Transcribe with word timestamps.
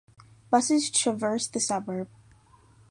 Buses 0.49 0.89
traverse 0.89 1.45
the 1.47 1.59
suburb. 1.59 2.09